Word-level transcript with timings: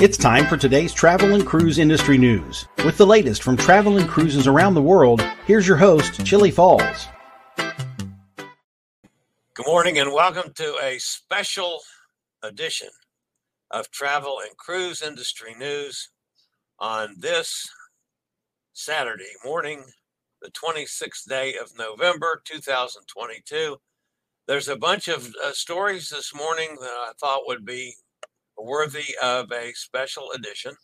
It's 0.00 0.16
time 0.16 0.46
for 0.46 0.56
today's 0.56 0.92
travel 0.92 1.34
and 1.34 1.46
cruise 1.46 1.78
industry 1.78 2.18
news. 2.18 2.66
With 2.84 2.96
the 2.98 3.06
latest 3.06 3.42
from 3.42 3.56
travel 3.56 3.96
and 3.98 4.08
cruises 4.08 4.46
around 4.46 4.74
the 4.74 4.82
world, 4.82 5.22
here's 5.46 5.68
your 5.68 5.76
host, 5.76 6.24
Chillie 6.24 6.50
Falls. 6.50 7.06
Good 9.54 9.66
morning 9.66 9.98
and 9.98 10.12
welcome 10.12 10.52
to 10.54 10.76
a 10.82 10.98
special 10.98 11.80
edition 12.42 12.88
of 13.70 13.90
travel 13.90 14.38
and 14.44 14.56
cruise 14.56 15.02
industry 15.02 15.54
news 15.56 16.10
on 16.78 17.16
this 17.18 17.68
Saturday 18.72 19.32
morning, 19.44 19.84
the 20.42 20.50
26th 20.50 21.28
day 21.28 21.54
of 21.60 21.76
November 21.78 22.40
2022. 22.44 23.76
There's 24.46 24.68
a 24.68 24.76
bunch 24.76 25.08
of 25.08 25.34
uh, 25.44 25.52
stories 25.52 26.08
this 26.10 26.34
morning 26.34 26.76
that 26.80 26.86
I 26.86 27.12
thought 27.20 27.42
would 27.46 27.64
be 27.64 27.94
worthy 28.58 29.14
of 29.22 29.50
a 29.52 29.72
special 29.74 30.30
edition. 30.32 30.74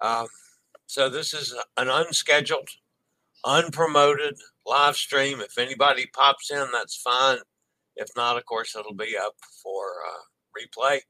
Um, 0.00 0.26
so, 0.86 1.08
this 1.08 1.34
is 1.34 1.54
an 1.76 1.88
unscheduled, 1.88 2.68
unpromoted 3.44 4.38
live 4.66 4.96
stream. 4.96 5.40
If 5.40 5.58
anybody 5.58 6.06
pops 6.14 6.50
in, 6.50 6.66
that's 6.72 6.96
fine. 6.96 7.38
If 7.96 8.08
not, 8.14 8.36
of 8.36 8.44
course, 8.44 8.76
it'll 8.76 8.94
be 8.94 9.16
up 9.16 9.34
for 9.62 9.84
uh, 10.06 10.22
replay. 10.56 11.00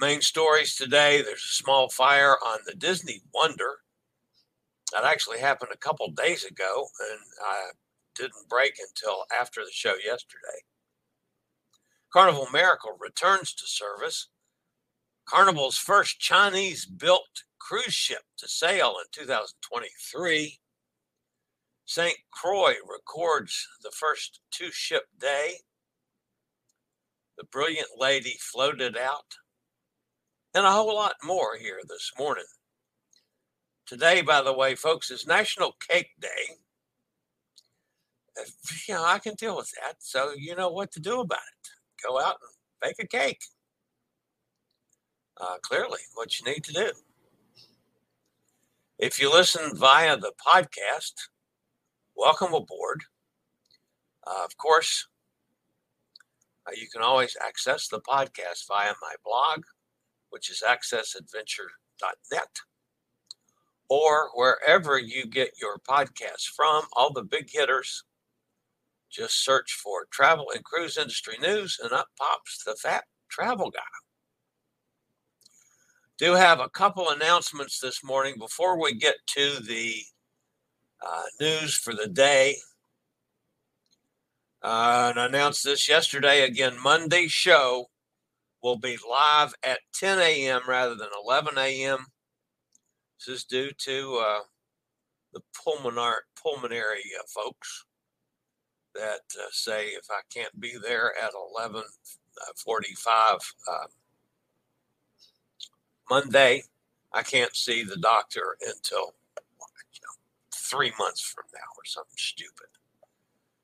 Main 0.00 0.22
stories 0.22 0.74
today 0.74 1.22
there's 1.22 1.44
a 1.44 1.62
small 1.62 1.88
fire 1.88 2.36
on 2.44 2.58
the 2.66 2.74
Disney 2.74 3.22
Wonder. 3.32 3.78
That 4.92 5.04
actually 5.04 5.38
happened 5.38 5.70
a 5.72 5.78
couple 5.78 6.10
days 6.10 6.44
ago, 6.44 6.86
and 7.10 7.20
I 7.44 7.70
didn't 8.14 8.48
break 8.48 8.74
until 8.78 9.24
after 9.38 9.64
the 9.64 9.72
show 9.72 9.94
yesterday. 10.04 10.62
Carnival 12.14 12.46
Miracle 12.52 12.96
returns 13.00 13.52
to 13.54 13.66
service. 13.66 14.28
Carnival's 15.24 15.76
first 15.76 16.20
Chinese 16.20 16.86
built 16.86 17.42
cruise 17.58 17.92
ship 17.92 18.22
to 18.36 18.46
sail 18.46 18.94
in 19.00 19.06
2023. 19.10 20.60
St. 21.86 22.14
Croix 22.30 22.74
records 22.88 23.66
the 23.82 23.90
first 23.90 24.38
two 24.52 24.70
ship 24.70 25.06
day. 25.18 25.54
The 27.36 27.44
Brilliant 27.50 27.88
Lady 27.98 28.36
floated 28.38 28.96
out. 28.96 29.34
And 30.54 30.64
a 30.64 30.70
whole 30.70 30.94
lot 30.94 31.16
more 31.24 31.56
here 31.56 31.80
this 31.88 32.12
morning. 32.16 32.44
Today, 33.86 34.22
by 34.22 34.40
the 34.40 34.56
way, 34.56 34.76
folks, 34.76 35.10
is 35.10 35.26
National 35.26 35.74
Cake 35.88 36.12
Day. 36.20 36.58
Uh, 38.38 38.44
you 38.86 38.94
know, 38.94 39.04
I 39.04 39.18
can 39.18 39.34
deal 39.34 39.56
with 39.56 39.72
that. 39.82 39.96
So 39.98 40.30
you 40.36 40.54
know 40.54 40.70
what 40.70 40.92
to 40.92 41.00
do 41.00 41.20
about 41.20 41.38
it 41.38 41.73
go 42.06 42.20
out 42.20 42.36
and 42.42 42.50
bake 42.82 43.02
a 43.02 43.06
cake. 43.06 43.42
Uh, 45.40 45.56
clearly, 45.62 46.00
what 46.14 46.38
you 46.38 46.52
need 46.52 46.62
to 46.64 46.72
do. 46.72 46.90
If 48.98 49.20
you 49.20 49.32
listen 49.32 49.76
via 49.76 50.16
the 50.16 50.32
podcast, 50.46 51.12
welcome 52.16 52.54
aboard. 52.54 53.02
Uh, 54.26 54.44
of 54.44 54.56
course, 54.56 55.08
uh, 56.66 56.72
you 56.76 56.86
can 56.92 57.02
always 57.02 57.36
access 57.44 57.88
the 57.88 58.00
podcast 58.00 58.66
via 58.68 58.92
my 59.02 59.14
blog, 59.24 59.64
which 60.30 60.50
is 60.50 60.62
accessadventure.net, 60.66 62.60
or 63.88 64.30
wherever 64.34 64.98
you 64.98 65.26
get 65.26 65.60
your 65.60 65.78
podcasts 65.78 66.46
from, 66.54 66.84
all 66.92 67.12
the 67.12 67.24
big 67.24 67.50
hitters 67.50 68.04
just 69.14 69.44
search 69.44 69.72
for 69.82 70.06
travel 70.10 70.46
and 70.54 70.64
cruise 70.64 70.98
industry 70.98 71.36
news, 71.40 71.78
and 71.82 71.92
up 71.92 72.08
pops 72.18 72.64
the 72.64 72.74
fat 72.74 73.04
travel 73.28 73.70
guy. 73.70 73.80
Do 76.18 76.34
have 76.34 76.60
a 76.60 76.68
couple 76.68 77.10
announcements 77.10 77.78
this 77.78 78.02
morning 78.04 78.34
before 78.38 78.80
we 78.80 78.94
get 78.94 79.16
to 79.28 79.60
the 79.60 79.94
uh, 81.04 81.22
news 81.40 81.76
for 81.76 81.94
the 81.94 82.08
day. 82.08 82.56
Uh, 84.62 85.08
and 85.10 85.20
I 85.20 85.26
announced 85.26 85.64
this 85.64 85.88
yesterday. 85.88 86.42
Again, 86.42 86.76
Monday 86.82 87.26
show 87.28 87.86
will 88.62 88.78
be 88.78 88.96
live 89.08 89.54
at 89.62 89.80
10 89.94 90.18
a.m. 90.18 90.62
rather 90.66 90.94
than 90.94 91.08
11 91.24 91.58
a.m. 91.58 92.06
This 93.18 93.36
is 93.36 93.44
due 93.44 93.70
to 93.78 94.24
uh, 94.24 94.40
the 95.32 95.40
pulmonar- 95.52 96.22
pulmonary 96.42 97.02
uh, 97.18 97.22
folks 97.26 97.84
that 98.94 99.22
uh, 99.38 99.46
say 99.50 99.86
if 99.88 100.10
I 100.10 100.20
can't 100.32 100.58
be 100.60 100.76
there 100.80 101.12
at 101.22 101.32
11:45 101.32 101.84
uh, 103.06 103.38
uh, 103.70 103.86
Monday, 106.10 106.64
I 107.12 107.22
can't 107.22 107.54
see 107.54 107.82
the 107.82 107.96
doctor 107.96 108.56
until 108.60 109.14
you 109.92 110.00
know, 110.02 110.14
three 110.52 110.92
months 110.98 111.20
from 111.20 111.44
now 111.52 111.60
or 111.76 111.84
something 111.84 112.16
stupid. 112.16 112.66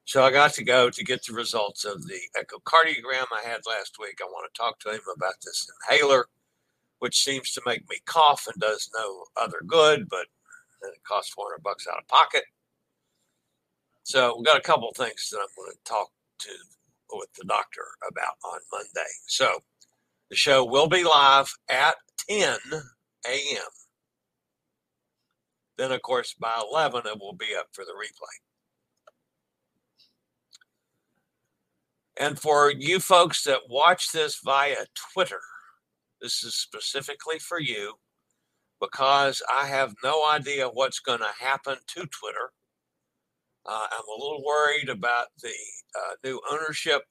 So 0.05 0.25
I 0.25 0.33
got 0.33 0.55
to 0.55 0.65
go 0.65 0.91
to 0.91 1.05
get 1.05 1.25
the 1.25 1.35
results 1.35 1.85
of 1.85 2.05
the 2.07 2.19
echocardiogram 2.37 3.27
I 3.33 3.47
had 3.47 3.61
last 3.67 3.97
week. 4.01 4.19
I 4.21 4.25
want 4.25 4.53
to 4.53 4.59
talk 4.59 4.81
to 4.81 4.91
him 4.91 5.01
about 5.15 5.35
this 5.45 5.71
inhaler, 5.89 6.27
which 6.99 7.23
seems 7.23 7.53
to 7.53 7.63
make 7.65 7.89
me 7.89 7.99
cough 8.07 8.49
and 8.53 8.61
does 8.61 8.91
no 8.93 9.25
other 9.41 9.61
good, 9.67 10.09
but 10.09 10.27
it 10.83 11.03
costs 11.05 11.33
400 11.33 11.63
bucks 11.63 11.87
out 11.87 12.01
of 12.01 12.09
pocket. 12.09 12.43
So 14.03 14.37
we've 14.37 14.47
got 14.47 14.59
a 14.59 14.63
couple 14.63 14.91
things 14.97 15.29
that 15.31 15.39
I'm 15.39 15.47
going 15.57 15.73
to 15.73 15.79
talk 15.85 16.09
to 16.41 16.51
with 17.13 17.33
the 17.35 17.45
doctor 17.45 17.83
about 18.09 18.37
on 18.45 18.61
Monday. 18.73 19.11
So 19.27 19.61
the 20.31 20.37
show 20.37 20.65
will 20.65 20.89
be 20.89 21.05
live 21.05 21.53
at 21.69 21.97
10 22.29 22.59
a.m. 23.27 23.71
Then, 25.77 25.93
of 25.93 26.03
course, 26.03 26.35
by 26.35 26.61
11, 26.71 27.03
it 27.07 27.19
will 27.19 27.35
be 27.35 27.55
up 27.59 27.69
for 27.73 27.85
the 27.85 27.93
replay. 27.93 28.37
And 32.21 32.39
for 32.39 32.71
you 32.71 33.01
folks 33.01 33.45
that 33.45 33.63
watch 33.69 34.13
this 34.13 34.41
via 34.45 34.85
Twitter, 35.15 35.41
this 36.21 36.45
is 36.45 36.55
specifically 36.55 37.39
for 37.39 37.59
you 37.59 37.95
because 38.79 39.43
I 39.53 39.67
have 39.67 39.95
no 40.05 40.29
idea 40.29 40.69
what's 40.69 41.01
going 41.01 41.21
to 41.21 41.45
happen 41.45 41.77
to 41.87 42.01
Twitter 42.07 42.53
uh, 43.71 43.87
I'm 43.93 44.09
a 44.09 44.21
little 44.21 44.43
worried 44.45 44.89
about 44.89 45.29
the 45.41 45.53
uh, 45.95 46.15
new 46.25 46.41
ownership 46.51 47.03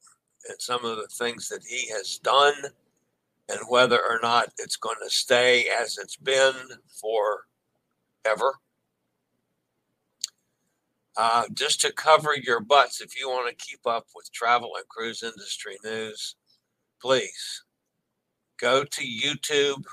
and 0.50 0.62
some 0.62 0.84
of 0.84 0.98
the 0.98 1.08
things 1.08 1.48
that 1.48 1.64
he 1.66 1.88
has 1.90 2.20
done 2.20 2.54
and 3.48 3.60
whether 3.70 3.98
or 3.98 4.20
not 4.22 4.50
it's 4.58 4.76
going 4.76 4.98
to 5.02 5.10
stay 5.10 5.68
as 5.82 5.98
it's 5.98 6.18
been 6.18 6.54
forever. 7.02 8.56
Uh, 11.16 11.44
just 11.54 11.80
to 11.82 11.94
cover 11.94 12.36
your 12.36 12.60
butts, 12.60 13.02
if 13.02 13.18
you 13.18 13.30
want 13.30 13.50
to 13.50 13.66
keep 13.66 13.80
up 13.86 14.08
with 14.14 14.32
travel 14.32 14.72
and 14.76 14.88
cruise 14.90 15.24
industry 15.24 15.78
news, 15.84 16.36
please 17.02 17.64
go 18.60 18.84
to 18.84 19.02
YouTube, 19.02 19.84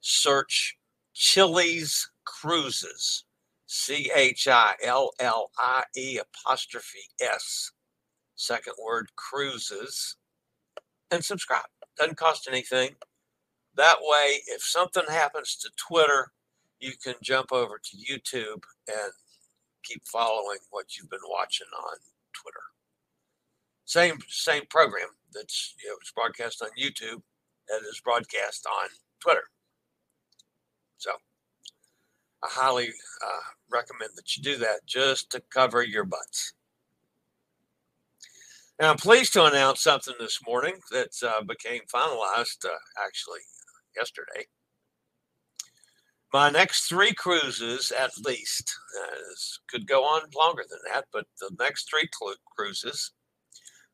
search 0.00 0.76
Chillie's 1.14 2.10
Cruises, 2.24 3.24
C 3.70 4.10
H 4.14 4.48
I 4.48 4.74
L 4.82 5.12
L 5.20 5.50
I 5.58 5.84
E 5.94 6.18
apostrophe 6.18 7.00
S, 7.20 7.70
second 8.34 8.72
word 8.82 9.10
cruises, 9.14 10.16
and 11.10 11.22
subscribe. 11.22 11.66
Doesn't 11.98 12.16
cost 12.16 12.48
anything. 12.48 12.96
That 13.76 13.98
way, 14.00 14.40
if 14.46 14.62
something 14.62 15.02
happens 15.10 15.54
to 15.56 15.70
Twitter, 15.76 16.32
you 16.80 16.92
can 17.02 17.14
jump 17.22 17.52
over 17.52 17.78
to 17.78 17.96
YouTube 17.98 18.62
and 18.88 19.12
keep 19.84 20.02
following 20.06 20.58
what 20.70 20.96
you've 20.96 21.10
been 21.10 21.20
watching 21.28 21.66
on 21.76 21.98
Twitter. 22.32 22.64
Same 23.84 24.18
same 24.28 24.64
program 24.70 25.08
that's 25.34 25.74
you 25.84 25.90
know, 25.90 25.96
it's 26.00 26.12
broadcast 26.12 26.62
on 26.62 26.70
YouTube 26.70 27.20
that 27.68 27.82
is 27.86 28.00
broadcast 28.02 28.66
on 28.66 28.88
Twitter. 29.20 29.50
So 30.96 31.10
I 32.42 32.48
highly 32.50 32.88
uh, 32.88 33.40
recommend 33.70 34.12
that 34.16 34.36
you 34.36 34.42
do 34.42 34.56
that 34.58 34.86
just 34.86 35.30
to 35.30 35.42
cover 35.52 35.82
your 35.82 36.04
butts. 36.04 36.52
Now, 38.80 38.90
I'm 38.90 38.96
pleased 38.96 39.32
to 39.32 39.44
announce 39.44 39.82
something 39.82 40.14
this 40.20 40.38
morning 40.46 40.76
that 40.92 41.10
uh, 41.26 41.42
became 41.42 41.80
finalized 41.92 42.64
uh, 42.64 42.78
actually 43.04 43.40
yesterday. 43.96 44.46
My 46.32 46.50
next 46.50 46.88
three 46.88 47.12
cruises, 47.12 47.90
at 47.90 48.12
least, 48.18 48.72
uh, 49.00 49.16
could 49.68 49.88
go 49.88 50.04
on 50.04 50.22
longer 50.36 50.62
than 50.68 50.78
that, 50.92 51.06
but 51.12 51.26
the 51.40 51.50
next 51.58 51.88
three 51.90 52.08
cl- 52.16 52.36
cruises 52.54 53.12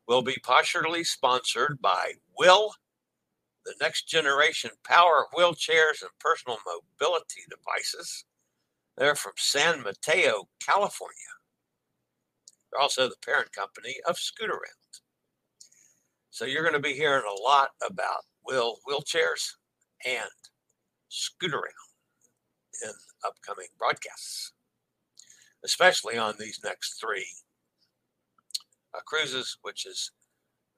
will 0.07 0.21
be 0.21 0.37
partially 0.43 1.03
sponsored 1.03 1.79
by 1.81 2.13
WHILL, 2.37 2.75
the 3.65 3.73
next 3.81 4.07
generation 4.07 4.69
power 4.83 5.25
wheelchairs 5.35 6.01
and 6.01 6.11
personal 6.19 6.59
mobility 6.67 7.41
devices. 7.49 8.25
They're 8.97 9.15
from 9.15 9.33
San 9.37 9.81
Mateo, 9.81 10.47
California. 10.65 11.15
They're 12.71 12.81
also 12.81 13.07
the 13.07 13.15
parent 13.25 13.51
company 13.51 13.95
of 14.07 14.15
Scootaround. 14.15 15.01
So 16.29 16.45
you're 16.45 16.63
going 16.63 16.73
to 16.73 16.79
be 16.79 16.93
hearing 16.93 17.23
a 17.29 17.41
lot 17.41 17.69
about 17.85 18.25
WHILL 18.43 18.79
wheelchairs 18.87 19.53
and 20.05 20.29
Scootaround 21.11 21.85
in 22.83 22.91
upcoming 23.25 23.67
broadcasts, 23.77 24.51
especially 25.63 26.17
on 26.17 26.35
these 26.39 26.59
next 26.63 26.99
three 26.99 27.25
uh, 28.93 28.99
cruises, 29.05 29.57
which 29.61 29.85
is 29.85 30.11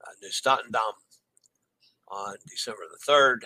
uh, 0.06 0.12
Nieuw 0.22 0.32
Statendam 0.32 0.94
on 2.10 2.36
December 2.48 2.84
the 2.92 3.12
3rd, 3.12 3.46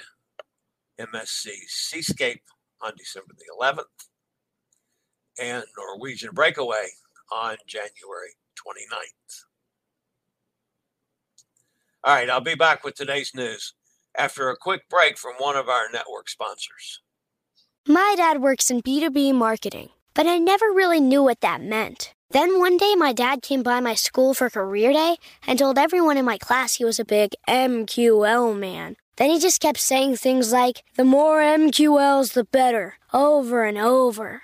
MSC 1.00 1.50
Seascape 1.68 2.44
on 2.81 2.94
December 2.97 3.33
the 3.38 3.45
11th, 3.59 4.10
and 5.39 5.63
Norwegian 5.78 6.31
Breakaway 6.33 6.88
on 7.31 7.57
January 7.68 8.36
29th. 8.57 9.45
All 12.04 12.16
right, 12.16 12.30
I'll 12.30 12.42
be 12.42 12.56
back 12.56 12.83
with 12.83 12.95
today's 12.95 13.33
news 13.36 13.74
after 14.18 14.50
a 14.50 14.57
quick 14.57 14.89
break 14.89 15.18
from 15.18 15.33
one 15.38 15.56
of 15.56 15.69
our 15.69 15.89
network 15.92 16.30
sponsors. 16.30 17.01
My 17.88 18.16
dad 18.18 18.42
works 18.42 18.69
in 18.69 18.81
B2B 18.81 19.33
marketing, 19.33 19.89
but 20.13 20.28
I 20.28 20.38
never 20.38 20.68
really 20.68 21.00
knew 21.00 21.24
what 21.24 21.42
that 21.42 21.62
meant. 21.62 22.13
Then 22.31 22.60
one 22.60 22.78
day, 22.78 22.95
my 22.95 23.12
dad 23.12 23.42
came 23.42 23.62
by 23.62 23.81
my 23.81 23.94
school 23.94 24.33
for 24.33 24.50
career 24.50 24.94
day 24.94 25.18
and 25.45 25.60
told 25.60 25.78
everyone 25.78 26.18
in 26.18 26.25
my 26.25 26.38
class 26.38 26.75
he 26.75 26.86
was 26.86 27.00
a 27.00 27.06
big 27.06 27.33
MQL 27.48 28.57
man. 28.57 28.95
Then 29.18 29.30
he 29.30 29.39
just 29.39 29.62
kept 29.62 29.80
saying 29.80 30.16
things 30.16 30.54
like, 30.54 30.83
the 30.95 31.04
more 31.04 31.39
MQLs, 31.39 32.33
the 32.33 32.45
better, 32.45 32.95
over 33.13 33.66
and 33.66 33.78
over. 33.78 34.44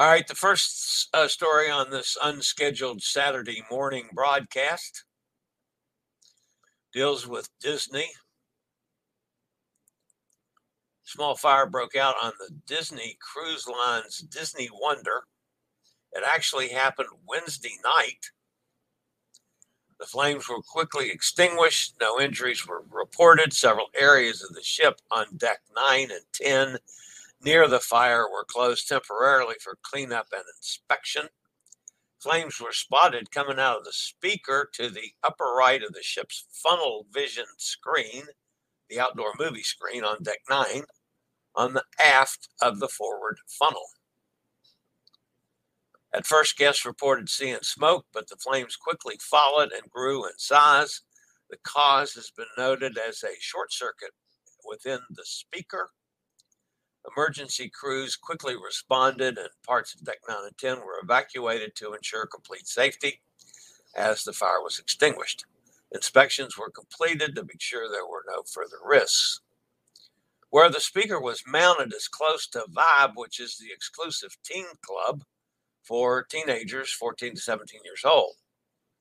All 0.00 0.06
right, 0.06 0.26
the 0.26 0.34
first 0.34 1.10
uh, 1.12 1.28
story 1.28 1.68
on 1.68 1.90
this 1.90 2.16
unscheduled 2.24 3.02
Saturday 3.02 3.62
morning 3.70 4.08
broadcast 4.14 5.04
deals 6.90 7.26
with 7.26 7.50
Disney. 7.60 8.08
Small 11.02 11.36
fire 11.36 11.66
broke 11.66 11.96
out 11.96 12.14
on 12.22 12.32
the 12.38 12.48
Disney 12.66 13.18
Cruise 13.20 13.66
Line's 13.68 14.20
Disney 14.20 14.70
Wonder. 14.72 15.24
It 16.14 16.24
actually 16.26 16.68
happened 16.68 17.10
Wednesday 17.28 17.76
night. 17.84 18.30
The 19.98 20.06
flames 20.06 20.48
were 20.48 20.62
quickly 20.62 21.10
extinguished. 21.10 21.96
No 22.00 22.18
injuries 22.18 22.66
were 22.66 22.84
reported. 22.90 23.52
Several 23.52 23.88
areas 23.94 24.42
of 24.42 24.54
the 24.54 24.62
ship 24.62 24.98
on 25.10 25.26
deck 25.36 25.58
9 25.76 26.10
and 26.10 26.24
10 26.32 26.78
near 27.42 27.66
the 27.68 27.80
fire 27.80 28.28
were 28.30 28.44
closed 28.44 28.88
temporarily 28.88 29.56
for 29.62 29.78
cleanup 29.82 30.28
and 30.32 30.44
inspection. 30.58 31.28
Flames 32.20 32.60
were 32.60 32.72
spotted 32.72 33.30
coming 33.30 33.58
out 33.58 33.78
of 33.78 33.84
the 33.84 33.92
speaker 33.92 34.68
to 34.74 34.90
the 34.90 35.12
upper 35.22 35.54
right 35.56 35.82
of 35.82 35.94
the 35.94 36.02
ship's 36.02 36.44
funnel 36.52 37.06
vision 37.12 37.46
screen, 37.56 38.24
the 38.90 39.00
outdoor 39.00 39.32
movie 39.38 39.62
screen 39.62 40.04
on 40.04 40.22
deck 40.22 40.40
9, 40.48 40.82
on 41.56 41.74
the 41.74 41.84
aft 41.98 42.48
of 42.60 42.78
the 42.78 42.88
forward 42.88 43.38
funnel. 43.48 43.86
At 46.12 46.26
first, 46.26 46.58
guests 46.58 46.84
reported 46.84 47.28
seeing 47.28 47.60
smoke, 47.62 48.04
but 48.12 48.28
the 48.28 48.36
flames 48.36 48.76
quickly 48.76 49.16
followed 49.20 49.72
and 49.72 49.90
grew 49.90 50.26
in 50.26 50.32
size. 50.36 51.02
The 51.48 51.56
cause 51.62 52.14
has 52.14 52.30
been 52.36 52.46
noted 52.58 52.98
as 52.98 53.22
a 53.22 53.40
short 53.40 53.72
circuit 53.72 54.10
within 54.68 55.00
the 55.08 55.24
speaker 55.24 55.90
Emergency 57.08 57.68
crews 57.68 58.14
quickly 58.14 58.54
responded 58.56 59.38
and 59.38 59.48
parts 59.66 59.94
of 59.94 60.04
Deck 60.04 60.18
9 60.28 60.36
and 60.44 60.58
10 60.58 60.80
were 60.80 61.00
evacuated 61.02 61.74
to 61.76 61.94
ensure 61.94 62.26
complete 62.26 62.66
safety 62.68 63.20
as 63.96 64.22
the 64.22 64.32
fire 64.32 64.62
was 64.62 64.78
extinguished. 64.78 65.44
Inspections 65.92 66.56
were 66.58 66.70
completed 66.70 67.34
to 67.34 67.42
make 67.42 67.60
sure 67.60 67.88
there 67.88 68.06
were 68.06 68.24
no 68.28 68.42
further 68.42 68.76
risks. 68.84 69.40
Where 70.50 70.68
the 70.68 70.80
speaker 70.80 71.20
was 71.20 71.42
mounted 71.46 71.94
is 71.94 72.08
close 72.08 72.46
to 72.48 72.64
Vibe, 72.70 73.12
which 73.14 73.40
is 73.40 73.56
the 73.56 73.72
exclusive 73.72 74.36
teen 74.44 74.66
club 74.82 75.22
for 75.82 76.24
teenagers 76.24 76.92
14 76.92 77.34
to 77.36 77.40
17 77.40 77.80
years 77.84 78.04
old. 78.04 78.34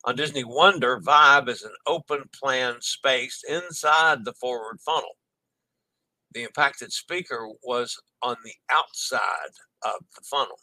On 0.05 0.15
Disney 0.15 0.43
Wonder, 0.43 0.99
Vibe 0.99 1.49
is 1.49 1.63
an 1.63 1.73
open 1.85 2.29
plan 2.33 2.77
space 2.81 3.43
inside 3.47 4.23
the 4.23 4.33
forward 4.33 4.79
funnel 4.79 5.17
the 6.33 6.43
impacted 6.43 6.93
speaker 6.93 7.49
was 7.63 7.99
on 8.21 8.37
the 8.43 8.53
outside 8.71 9.53
of 9.83 10.01
the 10.15 10.21
funnel. 10.23 10.59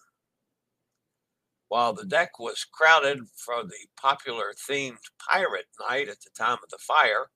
While 1.68 1.94
the 1.94 2.06
deck 2.06 2.38
was 2.38 2.66
crowded 2.72 3.20
for 3.36 3.64
the 3.64 3.88
popular 4.00 4.54
themed 4.68 4.98
pirate 5.30 5.66
night 5.88 6.08
at 6.08 6.20
the 6.22 6.30
time 6.38 6.58
of 6.62 6.70
the 6.70 6.78
fire, 6.78 7.28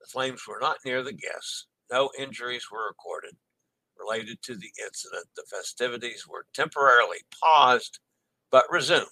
the 0.00 0.08
flames 0.08 0.42
were 0.48 0.60
not 0.60 0.78
near 0.84 1.02
the 1.02 1.12
guests. 1.12 1.66
No 1.90 2.10
injuries 2.18 2.70
were 2.70 2.88
recorded 2.88 3.36
related 3.98 4.42
to 4.42 4.56
the 4.56 4.72
incident. 4.84 5.26
The 5.36 5.44
festivities 5.50 6.26
were 6.28 6.46
temporarily 6.54 7.18
paused 7.42 8.00
but 8.50 8.66
resumed. 8.70 9.06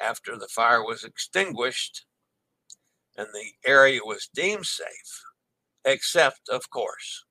after 0.00 0.36
the 0.38 0.48
fire 0.48 0.82
was 0.84 1.04
extinguished 1.04 2.06
and 3.16 3.28
the 3.34 3.52
area 3.66 4.00
was 4.04 4.28
deemed 4.34 4.66
safe, 4.66 5.22
except, 5.86 6.48
of 6.50 6.68
course, 6.68 7.24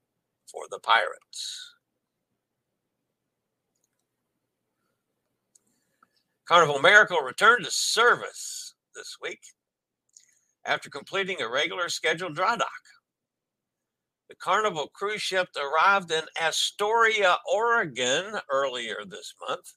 for 0.51 0.63
the 0.71 0.79
pirates. 0.79 1.75
Carnival 6.47 6.79
Miracle 6.79 7.21
returned 7.21 7.65
to 7.65 7.71
service 7.71 8.75
this 8.95 9.17
week 9.21 9.41
after 10.65 10.89
completing 10.89 11.41
a 11.41 11.49
regular 11.49 11.89
scheduled 11.89 12.35
dry 12.35 12.55
dock. 12.55 12.69
The 14.29 14.35
Carnival 14.35 14.89
cruise 14.93 15.21
ship 15.21 15.49
arrived 15.55 16.11
in 16.11 16.23
Astoria, 16.41 17.37
Oregon 17.51 18.39
earlier 18.51 18.97
this 19.05 19.33
month, 19.47 19.73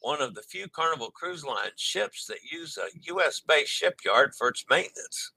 one 0.00 0.20
of 0.20 0.34
the 0.34 0.42
few 0.42 0.68
Carnival 0.68 1.10
Cruise 1.12 1.44
Line 1.44 1.70
ships 1.76 2.26
that 2.26 2.42
use 2.50 2.76
a 2.78 2.88
U.S. 3.12 3.40
based 3.40 3.70
shipyard 3.70 4.34
for 4.36 4.48
its 4.48 4.64
maintenance. 4.68 5.32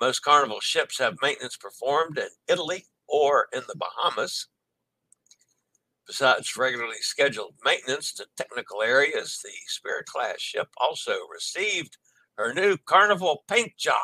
Most 0.00 0.20
Carnival 0.20 0.60
ships 0.60 0.98
have 0.98 1.16
maintenance 1.22 1.56
performed 1.56 2.18
in 2.18 2.28
Italy 2.48 2.86
or 3.08 3.48
in 3.52 3.62
the 3.66 3.76
Bahamas. 3.76 4.46
Besides 6.06 6.56
regularly 6.56 7.00
scheduled 7.00 7.54
maintenance 7.64 8.12
to 8.14 8.26
technical 8.36 8.82
areas, 8.82 9.40
the 9.42 9.50
Spirit 9.66 10.06
class 10.06 10.40
ship 10.40 10.68
also 10.80 11.14
received 11.32 11.98
her 12.36 12.54
new 12.54 12.76
Carnival 12.78 13.44
paint 13.48 13.76
job 13.76 13.98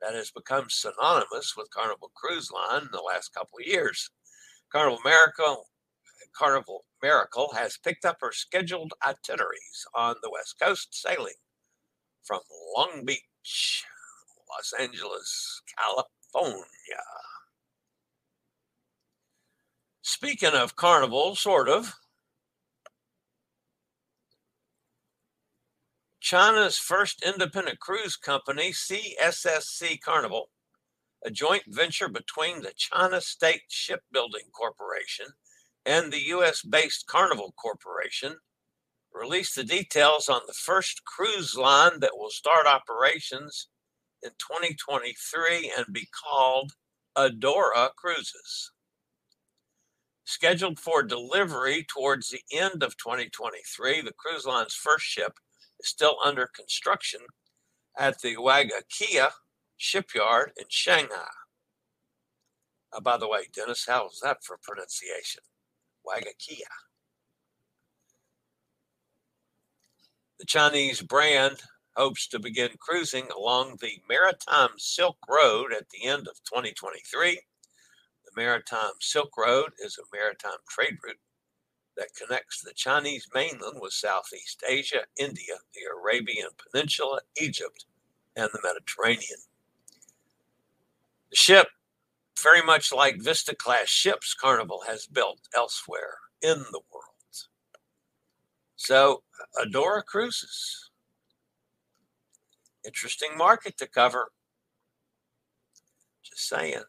that 0.00 0.14
has 0.14 0.30
become 0.30 0.66
synonymous 0.68 1.54
with 1.56 1.70
Carnival 1.70 2.12
Cruise 2.14 2.50
Line 2.52 2.82
in 2.82 2.88
the 2.92 3.00
last 3.00 3.34
couple 3.34 3.58
of 3.58 3.66
years. 3.66 4.10
Carnival 4.70 5.00
Miracle, 5.04 5.68
Carnival 6.36 6.84
Miracle 7.02 7.52
has 7.54 7.78
picked 7.78 8.04
up 8.04 8.18
her 8.20 8.32
scheduled 8.32 8.92
itineraries 9.06 9.86
on 9.94 10.16
the 10.22 10.30
West 10.30 10.56
Coast, 10.60 10.88
sailing 10.90 11.34
from 12.24 12.40
Long 12.76 13.04
Beach, 13.04 13.84
Los 14.48 14.72
Angeles, 14.78 15.62
California. 15.78 16.64
Speaking 20.02 20.54
of 20.54 20.76
carnival, 20.76 21.34
sort 21.34 21.68
of, 21.68 21.94
China's 26.20 26.78
first 26.78 27.22
independent 27.22 27.78
cruise 27.80 28.16
company, 28.16 28.72
CSSC 28.72 30.00
Carnival, 30.00 30.50
a 31.24 31.30
joint 31.30 31.62
venture 31.68 32.08
between 32.08 32.62
the 32.62 32.72
China 32.76 33.20
State 33.20 33.62
Shipbuilding 33.68 34.50
Corporation 34.52 35.26
and 35.84 36.12
the 36.12 36.26
US 36.28 36.62
based 36.62 37.06
Carnival 37.06 37.54
Corporation, 37.56 38.36
released 39.12 39.54
the 39.54 39.64
details 39.64 40.28
on 40.28 40.40
the 40.46 40.52
first 40.52 41.04
cruise 41.04 41.56
line 41.56 42.00
that 42.00 42.16
will 42.16 42.30
start 42.30 42.66
operations 42.66 43.68
in 44.26 44.32
2023 44.32 45.72
and 45.78 45.86
be 45.92 46.06
called 46.12 46.72
Adora 47.16 47.90
Cruises 47.96 48.72
scheduled 50.26 50.78
for 50.78 51.02
delivery 51.02 51.86
towards 51.88 52.28
the 52.28 52.40
end 52.52 52.82
of 52.82 52.96
2023. 52.98 54.02
The 54.02 54.12
cruise 54.12 54.44
line's 54.44 54.74
first 54.74 55.06
ship 55.06 55.32
is 55.80 55.88
still 55.88 56.16
under 56.24 56.48
construction 56.54 57.20
at 57.98 58.20
the 58.20 58.36
Waigakia 58.36 59.30
shipyard 59.76 60.52
in 60.58 60.66
Shanghai. 60.68 61.30
Uh, 62.92 63.00
by 63.00 63.16
the 63.16 63.28
way, 63.28 63.42
Dennis, 63.54 63.86
how's 63.88 64.20
that 64.22 64.38
for 64.42 64.58
pronunciation? 64.62 65.42
Waigakia. 66.06 66.66
The 70.38 70.46
Chinese 70.46 71.00
brand 71.00 71.62
hopes 71.96 72.26
to 72.28 72.38
begin 72.38 72.70
cruising 72.78 73.26
along 73.36 73.78
the 73.80 74.00
Maritime 74.08 74.78
Silk 74.78 75.16
Road 75.28 75.72
at 75.72 75.88
the 75.90 76.06
end 76.06 76.28
of 76.28 76.36
2023 76.44 77.40
The 78.24 78.30
Maritime 78.36 78.92
Silk 79.00 79.36
Road 79.38 79.72
is 79.78 79.98
a 79.98 80.16
maritime 80.16 80.60
trade 80.68 80.98
route 81.02 81.16
that 81.96 82.14
connects 82.14 82.60
the 82.62 82.74
Chinese 82.74 83.26
mainland 83.34 83.80
with 83.80 83.92
Southeast 83.92 84.62
Asia, 84.68 85.04
India, 85.18 85.54
the 85.74 85.80
Arabian 85.90 86.48
Peninsula, 86.70 87.20
Egypt, 87.40 87.86
and 88.36 88.50
the 88.52 88.60
Mediterranean. 88.62 89.40
The 91.30 91.36
ship, 91.36 91.68
very 92.42 92.62
much 92.62 92.92
like 92.92 93.22
Vista 93.22 93.54
class 93.54 93.88
ships 93.88 94.34
Carnival 94.34 94.84
has 94.86 95.06
built 95.06 95.40
elsewhere 95.56 96.18
in 96.42 96.58
the 96.58 96.80
world. 96.92 97.04
So, 98.76 99.22
Adora 99.58 100.04
Cruises. 100.04 100.85
Interesting 102.86 103.36
market 103.36 103.76
to 103.78 103.88
cover. 103.88 104.28
Just 106.22 106.48
saying. 106.48 106.82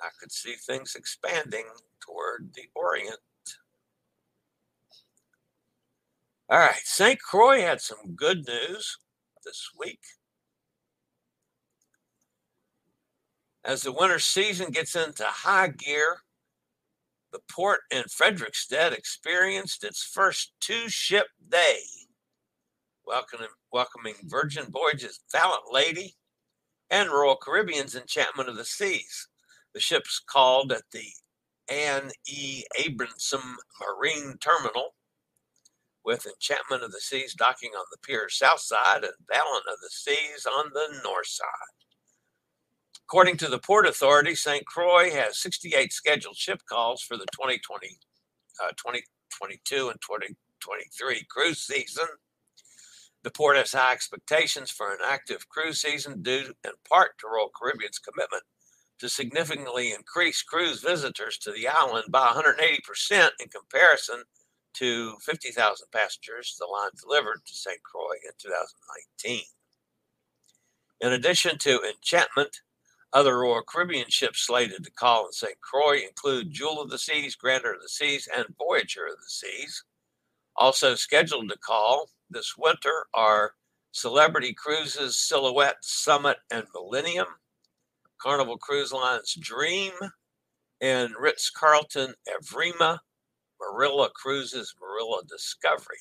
I 0.00 0.08
could 0.18 0.32
see 0.32 0.54
things 0.54 0.94
expanding 0.94 1.66
toward 2.00 2.52
the 2.54 2.62
Orient. 2.74 3.18
All 6.48 6.58
right, 6.58 6.80
St. 6.84 7.20
Croix 7.20 7.60
had 7.60 7.80
some 7.80 8.14
good 8.14 8.46
news 8.46 8.96
this 9.44 9.70
week. 9.78 10.00
As 13.64 13.82
the 13.82 13.92
winter 13.92 14.20
season 14.20 14.70
gets 14.70 14.94
into 14.94 15.24
high 15.24 15.68
gear, 15.68 16.18
the 17.32 17.40
port 17.50 17.80
in 17.90 18.04
Frederiksted 18.04 18.92
experienced 18.92 19.82
its 19.82 20.04
first 20.04 20.52
two 20.60 20.88
ship 20.88 21.26
day, 21.50 21.80
welcoming, 23.06 23.48
welcoming 23.72 24.14
Virgin 24.24 24.66
Voyages 24.70 25.20
Valiant 25.32 25.72
Lady 25.72 26.14
and 26.90 27.10
Royal 27.10 27.36
Caribbean's 27.36 27.94
Enchantment 27.94 28.48
of 28.48 28.56
the 28.56 28.64
Seas. 28.64 29.28
The 29.74 29.80
ship's 29.80 30.20
called 30.20 30.72
at 30.72 30.82
the 30.92 31.04
Anne 31.70 32.10
E. 32.28 32.62
Abramson 32.78 33.42
Marine 33.80 34.36
Terminal, 34.38 34.94
with 36.04 36.26
Enchantment 36.26 36.84
of 36.84 36.92
the 36.92 37.00
Seas 37.00 37.34
docking 37.34 37.72
on 37.76 37.84
the 37.90 37.98
pier's 38.06 38.38
south 38.38 38.60
side 38.60 39.02
and 39.02 39.12
Valiant 39.28 39.64
of 39.68 39.78
the 39.82 39.90
Seas 39.90 40.46
on 40.46 40.70
the 40.72 41.00
north 41.02 41.26
side. 41.26 41.46
According 43.08 43.36
to 43.38 43.48
the 43.48 43.58
Port 43.58 43.86
Authority, 43.86 44.34
St. 44.34 44.64
Croix 44.66 45.10
has 45.10 45.40
68 45.40 45.92
scheduled 45.92 46.36
ship 46.36 46.60
calls 46.68 47.02
for 47.02 47.16
the 47.16 47.26
2020, 47.32 47.98
uh, 48.62 48.68
2022 48.70 49.88
and 49.88 50.00
2023 50.00 51.26
cruise 51.28 51.60
season. 51.60 52.06
The 53.26 53.32
port 53.32 53.56
has 53.56 53.72
high 53.72 53.92
expectations 53.92 54.70
for 54.70 54.92
an 54.92 55.00
active 55.04 55.48
cruise 55.48 55.82
season 55.82 56.22
due 56.22 56.54
in 56.62 56.70
part 56.88 57.18
to 57.18 57.26
Royal 57.26 57.50
Caribbean's 57.60 57.98
commitment 57.98 58.44
to 59.00 59.08
significantly 59.08 59.92
increase 59.92 60.44
cruise 60.44 60.80
visitors 60.80 61.36
to 61.38 61.50
the 61.50 61.66
island 61.66 62.04
by 62.10 62.28
180% 62.28 63.30
in 63.40 63.48
comparison 63.48 64.22
to 64.74 65.16
50,000 65.22 65.88
passengers 65.90 66.54
the 66.56 66.66
line 66.66 66.92
delivered 67.02 67.40
to 67.46 67.54
St. 67.56 67.82
Croix 67.82 68.14
in 68.24 68.30
2019. 68.38 69.42
In 71.00 71.12
addition 71.12 71.58
to 71.58 71.82
Enchantment, 71.82 72.60
other 73.12 73.40
Royal 73.40 73.64
Caribbean 73.64 74.08
ships 74.08 74.46
slated 74.46 74.84
to 74.84 74.90
call 74.92 75.26
in 75.26 75.32
St. 75.32 75.60
Croix 75.60 75.98
include 75.98 76.52
Jewel 76.52 76.80
of 76.80 76.90
the 76.90 76.98
Seas, 76.98 77.34
Grandeur 77.34 77.74
of 77.74 77.82
the 77.82 77.88
Seas, 77.88 78.28
and 78.32 78.54
Voyager 78.56 79.06
of 79.06 79.16
the 79.16 79.26
Seas. 79.26 79.82
Also 80.54 80.94
scheduled 80.94 81.48
to 81.48 81.58
call 81.58 82.08
this 82.30 82.54
winter 82.56 83.06
are 83.14 83.52
Celebrity 83.92 84.52
Cruises, 84.52 85.16
Silhouette, 85.16 85.76
Summit, 85.80 86.36
and 86.50 86.64
Millennium. 86.74 87.26
Carnival 88.18 88.58
Cruise 88.58 88.92
Line's 88.92 89.34
Dream, 89.34 89.92
and 90.80 91.14
Ritz 91.18 91.50
Carlton 91.50 92.14
Evrima, 92.28 92.98
Marella 93.60 94.10
Cruises 94.14 94.74
Marella 94.80 95.26
Discovery, 95.28 95.98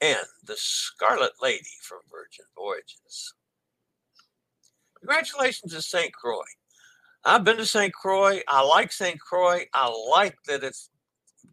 and 0.00 0.26
the 0.44 0.56
Scarlet 0.56 1.32
Lady 1.40 1.64
from 1.82 2.00
Virgin 2.10 2.44
Voyages. 2.56 3.34
Congratulations 4.98 5.72
to 5.72 5.82
St. 5.82 6.12
Croix. 6.12 6.42
I've 7.24 7.44
been 7.44 7.56
to 7.58 7.66
St. 7.66 7.92
Croix. 7.92 8.40
I 8.48 8.62
like 8.62 8.92
St. 8.92 9.20
Croix. 9.20 9.64
I 9.74 9.88
like 10.10 10.36
that 10.46 10.62
it's 10.62 10.90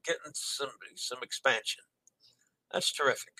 getting 0.05 0.33
some 0.33 0.69
some 0.95 1.19
expansion. 1.21 1.83
That's 2.71 2.91
terrific. 2.91 3.33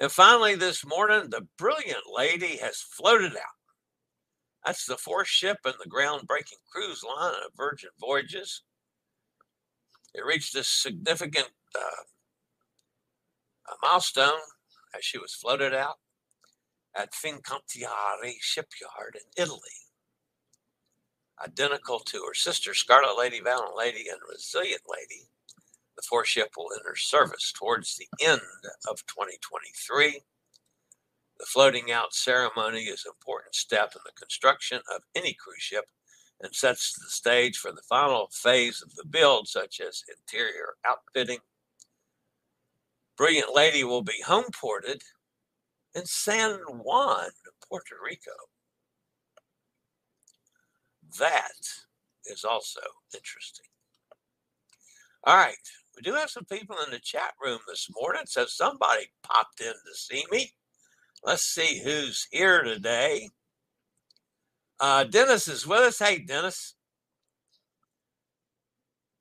And 0.00 0.12
finally, 0.12 0.54
this 0.54 0.86
morning, 0.86 1.30
the 1.30 1.46
brilliant 1.56 2.04
lady 2.14 2.56
has 2.58 2.80
floated 2.80 3.32
out. 3.32 3.58
That's 4.64 4.86
the 4.86 4.96
fourth 4.96 5.26
ship 5.28 5.58
in 5.64 5.72
the 5.82 5.90
groundbreaking 5.90 6.62
cruise 6.72 7.02
line 7.02 7.34
of 7.34 7.52
Virgin 7.56 7.90
Voyages. 7.98 8.62
It 10.14 10.24
reached 10.24 10.54
a 10.54 10.62
significant 10.62 11.48
uh, 11.74 12.04
milestone 13.82 14.40
as 14.96 15.04
she 15.04 15.18
was 15.18 15.34
floated 15.34 15.74
out 15.74 15.96
at 16.96 17.12
Fincantieri 17.12 18.34
shipyard 18.40 19.16
in 19.16 19.42
Italy. 19.42 19.60
Identical 21.44 22.00
to 22.00 22.24
her 22.26 22.34
sister, 22.34 22.74
Scarlet 22.74 23.16
Lady, 23.16 23.40
Valiant 23.40 23.76
Lady, 23.76 24.06
and 24.10 24.18
Resilient 24.28 24.82
Lady, 24.88 25.28
The 25.98 26.02
fourth 26.08 26.28
ship 26.28 26.52
will 26.56 26.70
enter 26.78 26.94
service 26.94 27.52
towards 27.52 27.96
the 27.96 28.06
end 28.24 28.40
of 28.88 29.04
2023. 29.08 30.20
The 31.40 31.44
floating 31.46 31.90
out 31.90 32.14
ceremony 32.14 32.82
is 32.82 33.04
an 33.04 33.10
important 33.16 33.56
step 33.56 33.94
in 33.96 34.02
the 34.06 34.12
construction 34.12 34.80
of 34.94 35.02
any 35.16 35.34
cruise 35.34 35.60
ship 35.60 35.86
and 36.40 36.54
sets 36.54 36.92
the 36.92 37.10
stage 37.10 37.58
for 37.58 37.72
the 37.72 37.82
final 37.88 38.28
phase 38.30 38.80
of 38.80 38.94
the 38.94 39.04
build, 39.04 39.48
such 39.48 39.80
as 39.80 40.04
interior 40.08 40.76
outfitting. 40.86 41.40
Brilliant 43.16 43.52
Lady 43.52 43.82
will 43.82 44.02
be 44.02 44.22
home 44.24 44.52
ported 44.52 45.02
in 45.96 46.06
San 46.06 46.60
Juan, 46.68 47.30
Puerto 47.68 47.96
Rico. 48.00 48.30
That 51.18 51.58
is 52.24 52.44
also 52.44 52.82
interesting. 53.12 53.66
All 55.24 55.36
right. 55.36 55.56
We 55.98 56.02
do 56.04 56.14
have 56.16 56.30
some 56.30 56.44
people 56.44 56.76
in 56.86 56.92
the 56.92 57.00
chat 57.00 57.32
room 57.44 57.58
this 57.66 57.88
morning, 58.00 58.22
so 58.26 58.46
somebody 58.46 59.06
popped 59.24 59.60
in 59.60 59.72
to 59.72 59.94
see 59.96 60.24
me. 60.30 60.52
Let's 61.24 61.42
see 61.42 61.80
who's 61.82 62.28
here 62.30 62.62
today. 62.62 63.30
Uh, 64.78 65.04
Dennis 65.04 65.48
is 65.48 65.66
with 65.66 65.80
us. 65.80 65.98
Hey, 65.98 66.20
Dennis. 66.20 66.76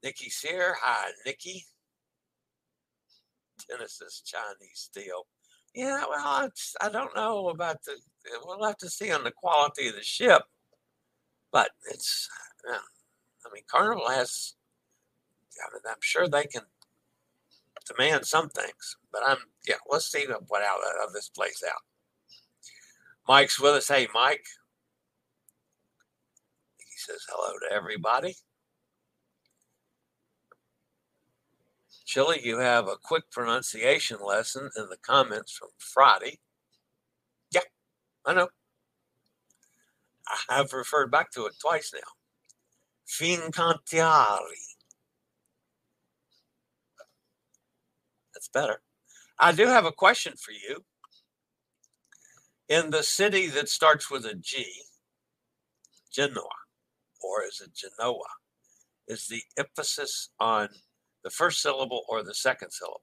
Nikki's 0.04 0.40
here. 0.40 0.76
Hi, 0.84 1.10
Nikki. 1.26 1.66
Dennis 3.70 4.00
is 4.02 4.22
Chinese 4.24 4.90
steel. 4.92 5.26
Yeah, 5.74 6.04
well, 6.10 6.50
I 6.82 6.90
don't 6.90 7.16
know 7.16 7.50
about 7.50 7.78
the. 7.86 7.94
We'll 8.46 8.64
have 8.68 8.78
to 8.78 8.90
see 8.90 9.12
on 9.12 9.24
the 9.24 9.32
quality 9.32 9.88
of 9.88 9.96
the 9.96 10.04
ship, 10.04 10.44
but 11.52 11.72
it's. 11.92 12.30
Uh, 12.72 12.76
I 12.78 13.54
mean, 13.54 13.64
Carnival 13.72 14.10
has. 14.10 14.57
I 15.66 15.74
mean, 15.74 15.82
I'm 15.88 15.96
sure 16.02 16.28
they 16.28 16.46
can 16.46 16.64
demand 17.88 18.26
some 18.26 18.50
things, 18.50 18.98
but 19.12 19.22
I'm. 19.26 19.38
Yeah, 19.68 19.76
let's 19.90 20.12
see 20.12 20.26
what 20.48 20.62
out 20.62 20.80
of 21.06 21.14
this 21.14 21.30
plays 21.30 21.64
out. 21.68 21.82
Mike's 23.28 23.60
with 23.60 23.74
us. 23.74 23.88
Hey, 23.88 24.08
Mike. 24.14 24.46
He 26.78 26.86
says 26.98 27.26
hello 27.30 27.54
to 27.60 27.76
everybody. 27.76 28.36
Chillie, 32.06 32.40
you 32.42 32.58
have 32.60 32.88
a 32.88 32.96
quick 33.04 33.30
pronunciation 33.32 34.18
lesson 34.26 34.70
in 34.78 34.88
the 34.90 34.98
comments 35.02 35.52
from 35.52 35.70
Friday. 35.78 36.40
Yeah, 37.52 37.62
I 38.26 38.34
know. 38.34 38.48
I 40.50 40.56
have 40.56 40.72
referred 40.72 41.12
back 41.12 41.32
to 41.32 41.46
it 41.48 41.54
twice 41.60 41.94
now. 41.94 42.00
Fincantieri. 43.08 44.67
That's 48.38 48.50
better. 48.50 48.82
I 49.40 49.52
do 49.52 49.66
have 49.66 49.86
a 49.86 49.92
question 49.92 50.34
for 50.38 50.52
you. 50.52 50.84
In 52.70 52.92
the 52.92 53.02
city 53.02 53.48
that 53.48 53.68
starts 53.68 54.12
with 54.12 54.26
a 54.26 54.36
G, 54.36 54.64
Genoa, 56.14 56.44
or 57.20 57.44
is 57.44 57.62
it 57.66 57.74
Genoa, 57.74 58.28
is 59.08 59.26
the 59.26 59.42
emphasis 59.58 60.30
on 60.40 60.70
the 61.24 61.32
first 61.32 61.64
syllable 61.64 62.04
or 62.08 62.22
the 62.22 62.36
second 62.36 62.70
syllable 62.70 63.02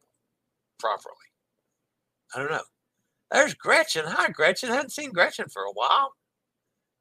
properly. 0.79 1.17
I 2.33 2.39
don't 2.39 2.53
know. 2.53 2.63
There's 3.33 3.55
Gretchen. 3.55 4.05
Hi, 4.07 4.31
Gretchen. 4.31 4.71
I 4.71 4.77
hadn't 4.77 4.93
seen 4.93 5.11
Gretchen 5.11 5.47
for 5.49 5.63
a 5.63 5.73
while. 5.73 6.13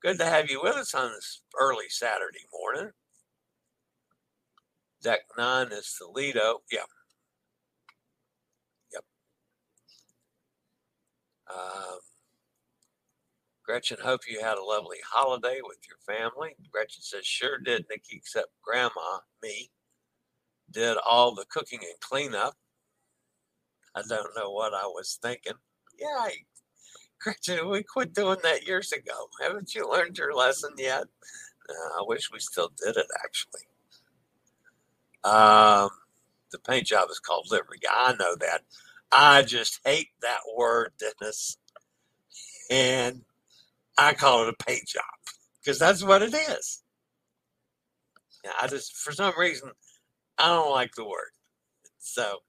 Good 0.01 0.17
to 0.17 0.25
have 0.25 0.49
you 0.49 0.59
with 0.63 0.75
us 0.75 0.95
on 0.95 1.11
this 1.11 1.41
early 1.61 1.85
Saturday 1.89 2.45
morning. 2.51 2.93
Deck 5.03 5.19
nine 5.37 5.67
is 5.71 5.95
the 5.99 6.07
Lido. 6.07 6.61
Yeah. 6.71 6.79
Um, 11.55 11.99
Gretchen, 13.65 13.97
hope 14.03 14.21
you 14.27 14.41
had 14.41 14.57
a 14.57 14.63
lovely 14.63 14.97
holiday 15.09 15.59
with 15.63 15.77
your 15.87 15.97
family. 16.05 16.55
Gretchen 16.71 17.01
says, 17.01 17.25
sure 17.25 17.57
did, 17.57 17.85
Nikki, 17.89 18.17
except 18.17 18.49
grandma, 18.61 19.19
me 19.41 19.71
did 20.69 20.97
all 21.05 21.33
the 21.33 21.45
cooking 21.49 21.79
and 21.79 21.99
cleanup. 22.01 22.55
I 23.95 24.01
don't 24.07 24.35
know 24.35 24.51
what 24.51 24.73
I 24.73 24.85
was 24.85 25.17
thinking. 25.21 25.53
Yeah, 25.97 26.07
I, 26.19 26.31
Gretchen, 27.21 27.69
we 27.69 27.83
quit 27.83 28.13
doing 28.13 28.39
that 28.43 28.67
years 28.67 28.91
ago. 28.91 29.27
Haven't 29.41 29.75
you 29.75 29.89
learned 29.89 30.17
your 30.17 30.33
lesson 30.33 30.71
yet? 30.77 31.03
Uh, 31.69 31.99
I 31.99 32.03
wish 32.05 32.31
we 32.31 32.39
still 32.39 32.71
did 32.83 32.97
it, 32.97 33.07
actually. 33.23 33.61
Um, 35.23 35.89
the 36.51 36.59
paint 36.59 36.85
job 36.85 37.09
is 37.09 37.19
called 37.19 37.47
livery. 37.49 37.79
I 37.89 38.13
know 38.19 38.35
that. 38.41 38.61
I 39.13 39.43
just 39.43 39.81
hate 39.85 40.09
that 40.23 40.41
word, 40.57 40.93
Dennis. 40.99 41.57
And 42.71 43.21
I 43.97 44.13
call 44.13 44.43
it 44.47 44.55
a 44.59 44.65
paint 44.65 44.87
job 44.87 45.03
because 45.63 45.79
that's 45.79 46.03
what 46.03 46.23
it 46.23 46.33
is. 46.33 46.83
I 48.61 48.67
just, 48.67 48.95
for 48.97 49.11
some 49.13 49.33
reason, 49.37 49.71
I 50.37 50.47
don't 50.49 50.71
like 50.71 50.93
the 50.95 51.05
word. 51.05 51.31
So 51.99 52.39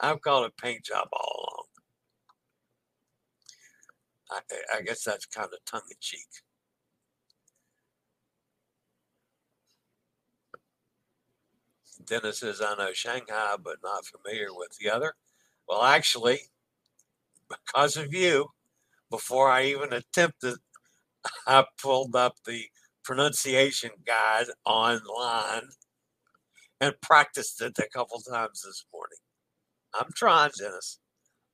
I've 0.00 0.22
called 0.22 0.46
it 0.46 0.56
paint 0.56 0.84
job 0.84 1.08
all 1.12 1.46
along. 1.48 1.66
I, 4.30 4.78
I 4.78 4.82
guess 4.82 5.04
that's 5.04 5.26
kind 5.26 5.48
of 5.52 5.58
tongue 5.66 5.88
in 5.90 5.96
cheek. 6.00 6.26
Dennis 12.06 12.40
says, 12.40 12.62
I 12.62 12.76
know 12.76 12.92
Shanghai, 12.92 13.56
but 13.62 13.78
not 13.84 14.06
familiar 14.06 14.48
with 14.52 14.76
the 14.80 14.90
other. 14.90 15.14
Well, 15.68 15.82
actually, 15.84 16.40
because 17.48 17.96
of 17.96 18.14
you, 18.14 18.48
before 19.10 19.50
I 19.50 19.64
even 19.66 19.92
attempted, 19.92 20.56
I 21.46 21.64
pulled 21.82 22.16
up 22.16 22.36
the 22.46 22.64
pronunciation 23.04 23.90
guide 24.06 24.46
online 24.64 25.70
and 26.80 27.00
practiced 27.00 27.60
it 27.62 27.78
a 27.78 27.88
couple 27.88 28.20
times 28.20 28.62
this 28.62 28.84
morning. 28.92 29.18
I'm 29.94 30.10
trying, 30.14 30.52
Dennis. 30.58 31.00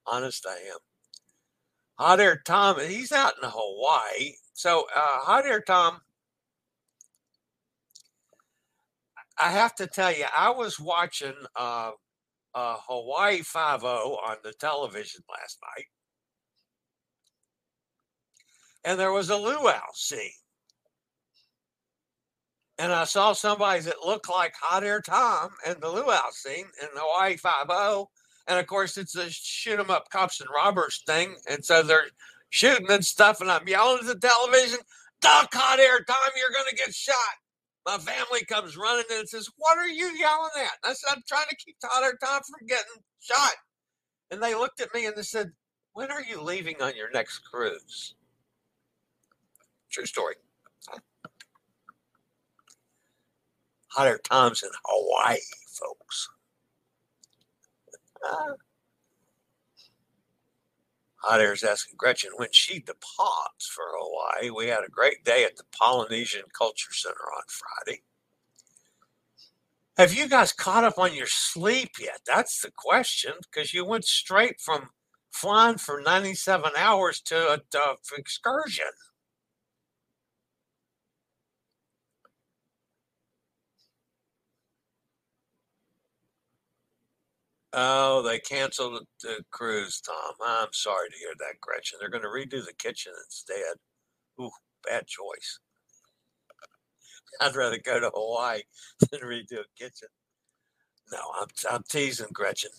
Honest, 0.07 0.47
I 0.49 0.57
am. 0.73 0.79
Hot 1.99 2.21
Air 2.21 2.41
Tom, 2.45 2.79
he's 2.81 3.13
out 3.13 3.35
in 3.43 3.49
Hawaii. 3.49 4.35
So, 4.53 4.87
uh, 4.95 5.19
Hot 5.25 5.47
Air 5.47 5.61
Tom, 5.61 6.01
I 9.39 9.51
have 9.51 9.75
to 9.77 9.87
tell 9.87 10.13
you, 10.13 10.27
I 10.37 10.51
was 10.51 10.79
watching 10.81 11.35
uh, 11.57 11.93
uh, 12.55 12.77
Hawaii 12.87 13.43
5 13.43 13.85
on 13.85 14.37
the 14.43 14.53
television 14.53 15.23
last 15.31 15.59
night. 15.77 15.87
And 18.85 19.01
there 19.01 19.13
was 19.13 19.31
a 19.31 19.37
luau 19.37 19.81
scene 19.95 20.31
and 22.79 22.93
I 22.93 23.05
saw 23.05 23.33
somebody 23.33 23.81
that 23.81 24.05
looked 24.05 24.29
like 24.29 24.55
Hot 24.61 24.85
Air 24.85 25.01
Tom 25.01 25.51
in 25.67 25.79
the 25.81 25.89
luau 25.91 26.31
scene 26.33 26.67
in 26.83 26.89
the 26.95 27.01
Hawaii 27.01 27.37
Five 27.37 27.67
O, 27.71 28.11
and 28.49 28.59
of 28.59 28.67
course 28.67 28.97
it's 28.97 29.15
a 29.17 29.31
shoot 29.31 29.79
'em 29.79 29.91
up 29.91 30.09
cops 30.11 30.41
and 30.41 30.51
robbers 30.51 31.03
thing, 31.07 31.37
and 31.49 31.65
so 31.65 31.83
they're 31.83 32.09
shooting 32.51 32.91
and 32.91 33.05
stuff, 33.05 33.41
and 33.41 33.51
I'm 33.51 33.69
yelling 33.69 34.01
at 34.01 34.07
the 34.07 34.19
television, 34.19 34.81
"Duck, 35.21 35.55
Hot 35.55 35.79
Air 35.81 36.03
Tom, 36.05 36.31
you're 36.37 36.51
gonna 36.51 36.73
get 36.73 36.95
shot!" 36.95 37.39
My 37.87 37.99
family 37.99 38.45
comes 38.47 38.77
running 38.77 39.05
and 39.11 39.29
says, 39.29 39.49
"What 39.57 39.79
are 39.79 39.89
you 39.89 40.09
yelling 40.09 40.51
at?" 40.59 40.79
I 40.85 40.95
said, 40.95 41.11
"I'm 41.17 41.23
trying 41.29 41.49
to 41.51 41.57
keep 41.57 41.77
Hot 41.85 42.05
Air 42.05 42.19
Tom 42.23 42.43
from 42.43 42.67
getting 42.67 43.05
shot," 43.21 43.55
and 44.31 44.43
they 44.43 44.55
looked 44.55 44.81
at 44.81 44.95
me 44.95 45.07
and 45.07 45.17
they 45.17 45.23
said, 45.23 45.53
"When 45.93 46.11
are 46.13 46.23
you 46.23 46.41
leaving 46.43 46.83
on 46.83 46.97
your 46.97 47.11
next 47.11 47.41
cruise?" 47.41 48.15
True 49.91 50.07
story. 50.07 50.37
hotter 53.91 54.19
times 54.19 54.63
in 54.63 54.71
Hawaii, 54.87 55.39
folks. 55.69 56.29
Ah. 58.25 58.55
Uh, 61.25 61.31
Hot 61.31 61.41
Air's 61.41 61.65
asking 61.65 61.97
Gretchen 61.97 62.31
when 62.37 62.49
she 62.53 62.79
departs 62.81 63.67
for 63.67 63.85
Hawaii. 63.93 64.51
We 64.51 64.69
had 64.69 64.85
a 64.85 64.91
great 64.91 65.25
day 65.25 65.45
at 65.45 65.57
the 65.57 65.65
Polynesian 65.79 66.45
Culture 66.57 66.93
Center 66.93 67.17
on 67.37 67.43
Friday. 67.49 68.03
Have 69.97 70.13
you 70.13 70.29
guys 70.29 70.53
caught 70.53 70.85
up 70.85 70.99
on 70.99 71.15
your 71.15 71.29
sleep 71.29 71.93
yet? 72.01 72.21
That's 72.27 72.61
the 72.61 72.73
question 72.77 73.33
because 73.43 73.73
you 73.73 73.85
went 73.85 74.05
straight 74.05 74.61
from 74.61 74.91
flying 75.31 75.79
for 75.79 76.01
97 76.01 76.73
hours 76.77 77.21
to 77.23 77.53
an 77.53 77.61
excursion. 78.17 78.87
Oh, 87.77 88.23
they 88.23 88.39
canceled 88.39 89.05
the 89.21 89.45
cruise, 89.51 90.01
Tom. 90.01 90.35
I'm 90.47 90.73
sorry 90.73 91.11
to 91.11 91.19
hear 91.19 91.33
that, 91.41 91.61
Gretchen. 91.61 91.99
They're 92.01 92.09
going 92.09 92.23
to 92.23 92.29
redo 92.29 92.65
the 92.65 92.73
kitchen 92.73 93.13
instead. 93.27 93.77
Ooh, 94.41 94.53
bad 94.85 95.09
choice. 95.09 95.59
I'd 97.41 97.57
rather 97.57 97.79
go 97.79 97.99
to 97.99 98.13
Hawaii 98.15 98.63
than 99.11 99.21
redo 99.23 99.61
a 99.61 99.65
kitchen. 99.77 100.09
No, 101.11 101.19
I'm, 101.41 101.49
I'm 101.71 101.83
teasing 101.89 102.29
Gretchen. 102.33 102.71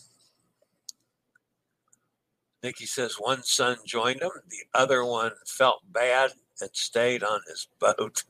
Nikki 2.63 2.85
says 2.85 3.15
one 3.19 3.43
son 3.43 3.77
joined 3.85 4.21
him, 4.21 4.31
the 4.47 4.63
other 4.73 5.05
one 5.05 5.33
felt 5.45 5.81
bad 5.91 6.31
and 6.61 6.69
stayed 6.73 7.23
on 7.23 7.41
his 7.47 7.67
boat. 7.79 8.23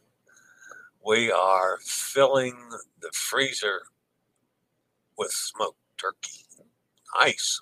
We 1.06 1.32
are 1.32 1.78
filling 1.86 2.58
the 3.00 3.12
freezer 3.14 3.84
with 5.18 5.32
smoked 5.32 5.78
turkey. 5.98 6.46
Nice. 7.20 7.62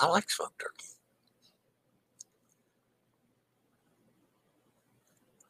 I 0.00 0.06
like 0.08 0.30
smoked 0.30 0.60
turkey. 0.60 0.88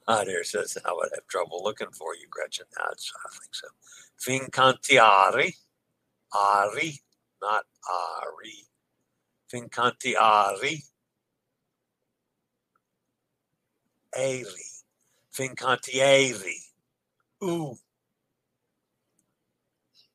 Ah, 0.09 0.23
there 0.25 0.45
says 0.45 0.79
I 0.85 0.93
would 0.93 1.11
have 1.15 1.27
trouble 1.27 1.63
looking 1.65 1.91
for 1.91 2.15
you, 2.15 2.27
Gretchen. 2.31 2.67
No, 2.79 2.85
I 2.85 2.95
think 3.41 3.55
so. 3.55 3.69
Fincantiari, 4.21 5.53
Ari, 6.33 7.01
not 7.43 7.65
Ari. 7.91 8.67
Fincantiari, 9.53 10.83
Ari, 14.17 14.45
Fincantieri. 15.35 16.57
Ooh. 17.43 17.77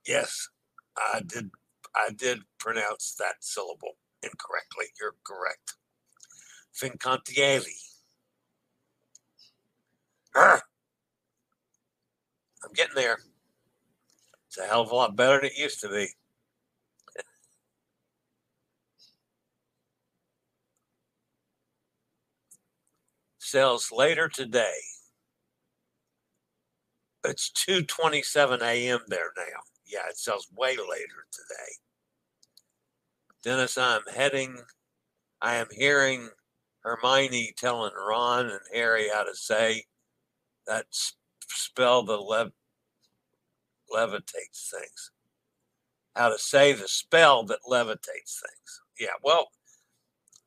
Yes, 0.07 0.49
I 0.97 1.21
did. 1.25 1.51
I 1.95 2.11
did 2.15 2.39
pronounce 2.59 3.15
that 3.19 3.35
syllable 3.41 3.97
incorrectly. 4.23 4.87
You're 4.99 5.15
correct. 5.25 5.75
Fincantieri. 6.75 7.77
I'm 10.35 10.73
getting 12.75 12.95
there. 12.95 13.19
It's 14.47 14.59
a 14.59 14.65
hell 14.67 14.81
of 14.81 14.91
a 14.91 14.95
lot 14.95 15.15
better 15.15 15.37
than 15.37 15.45
it 15.47 15.57
used 15.57 15.81
to 15.81 15.89
be. 15.89 16.09
Sells 23.39 23.91
later 23.91 24.29
today. 24.29 24.75
It's 27.25 27.51
2:27 27.51 28.61
a.m. 28.61 29.01
there 29.07 29.31
now. 29.37 29.61
Yeah, 29.91 30.07
it 30.09 30.17
sells 30.17 30.47
way 30.55 30.71
later 30.77 31.25
today. 31.31 31.71
Dennis, 33.43 33.77
I'm 33.77 34.01
heading. 34.13 34.57
I 35.41 35.55
am 35.55 35.67
hearing 35.71 36.29
Hermione 36.81 37.53
telling 37.57 37.91
Ron 37.93 38.47
and 38.47 38.59
Harry 38.73 39.09
how 39.13 39.23
to 39.23 39.35
say 39.35 39.83
that 40.67 40.85
spell 40.91 42.03
the 42.03 42.17
lev- 42.17 42.53
levitates 43.93 44.69
things. 44.71 45.11
How 46.15 46.29
to 46.29 46.37
say 46.39 46.73
the 46.73 46.87
spell 46.87 47.43
that 47.45 47.59
levitates 47.67 48.39
things. 48.39 48.81
Yeah, 48.99 49.15
well, 49.23 49.49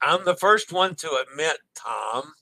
I'm 0.01 0.25
the 0.25 0.37
first 0.37 0.73
one 0.73 0.95
to 0.97 1.25
admit, 1.29 1.59
Tom, 1.75 2.33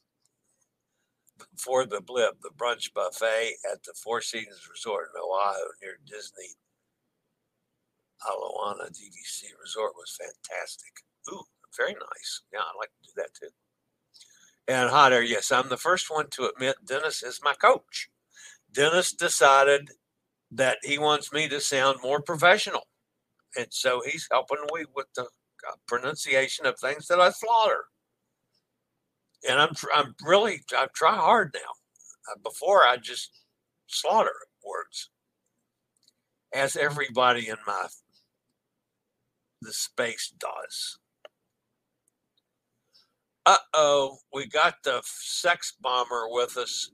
for 1.56 1.86
the 1.86 2.00
blip, 2.00 2.40
the 2.42 2.50
brunch 2.50 2.92
buffet 2.92 3.54
at 3.72 3.82
the 3.84 3.94
Four 3.94 4.20
Seasons 4.20 4.68
Resort 4.70 5.08
in 5.14 5.20
Oahu 5.20 5.68
near 5.80 5.98
Disney 6.06 6.56
Aulani 8.26 8.90
DVC 8.90 9.44
Resort 9.60 9.92
was 9.96 10.16
fantastic. 10.18 10.92
Ooh, 11.30 11.44
very 11.76 11.92
nice. 11.92 12.42
Yeah, 12.52 12.60
I'd 12.60 12.78
like 12.78 12.90
to 12.90 13.08
do 13.08 13.12
that 13.16 13.34
too. 13.34 13.50
And 14.68 14.90
hot 14.90 15.12
air, 15.12 15.22
yes, 15.22 15.50
I'm 15.50 15.68
the 15.68 15.76
first 15.76 16.10
one 16.10 16.28
to 16.30 16.48
admit 16.48 16.76
Dennis 16.86 17.22
is 17.22 17.40
my 17.42 17.54
coach. 17.54 18.08
Dennis 18.72 19.12
decided 19.12 19.90
that 20.50 20.78
he 20.82 20.98
wants 20.98 21.32
me 21.32 21.48
to 21.48 21.60
sound 21.60 21.98
more 22.02 22.22
professional. 22.22 22.86
And 23.56 23.66
so 23.70 24.02
he's 24.04 24.28
helping 24.30 24.58
me 24.74 24.84
with 24.94 25.06
the 25.16 25.22
uh, 25.22 25.76
pronunciation 25.86 26.66
of 26.66 26.78
things 26.78 27.06
that 27.08 27.20
I 27.20 27.30
slaughter. 27.30 27.84
And 29.48 29.58
I'm, 29.58 29.74
I'm 29.94 30.14
really, 30.22 30.62
I 30.76 30.86
try 30.94 31.16
hard 31.16 31.52
now. 31.54 31.60
Uh, 32.30 32.38
before 32.44 32.84
I 32.84 32.98
just 32.98 33.30
slaughter 33.88 34.30
words, 34.64 35.10
as 36.54 36.76
everybody 36.76 37.48
in 37.48 37.56
my 37.66 37.88
the 39.62 39.72
space 39.72 40.32
does. 40.38 40.98
Uh 43.46 43.56
oh, 43.74 44.18
we 44.32 44.46
got 44.46 44.76
the 44.84 45.02
sex 45.04 45.74
bomber 45.80 46.26
with 46.28 46.56
us. 46.56 46.90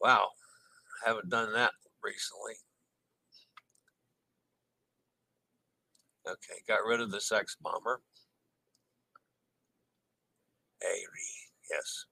Wow, 0.00 0.28
haven't 1.06 1.30
done 1.30 1.52
that 1.54 1.72
recently. 2.04 2.54
Okay, 6.28 6.60
got 6.68 6.84
rid 6.86 7.00
of 7.00 7.10
the 7.10 7.20
sex 7.20 7.56
bomber. 7.60 8.00
Hey, 10.80 11.02
yes, 11.70 12.06